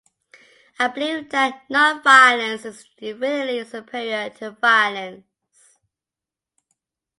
I 0.79 0.87
believe 0.87 1.29
that 1.29 1.69
non-violence 1.69 2.65
is 2.65 2.87
infinitely 2.99 3.63
superior 3.65 4.31
to 4.31 4.49
violence. 4.49 5.77